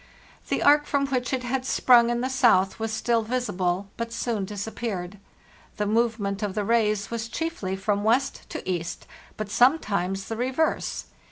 [0.49, 4.45] The are from which it had sprung in the south was still visible, but soon
[4.45, 5.19] disappeared.
[5.77, 9.05] The movement of the rays was chiefly from west to east,
[9.37, 11.05] but sometimes the re verse.